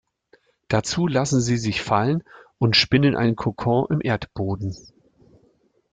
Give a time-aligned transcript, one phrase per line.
[0.67, 2.23] Dazu lassen sie sich fallen
[2.57, 4.75] und spinnen einen Kokon im Erdboden.